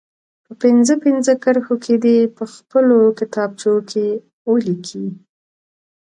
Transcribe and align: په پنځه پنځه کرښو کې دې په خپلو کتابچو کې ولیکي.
په 0.45 0.51
پنځه 0.63 0.93
پنځه 1.05 1.33
کرښو 1.43 1.75
کې 1.83 1.95
دې 2.03 2.17
په 2.37 2.43
خپلو 2.53 2.97
کتابچو 3.19 3.73
کې 3.89 4.05
ولیکي. 4.49 5.07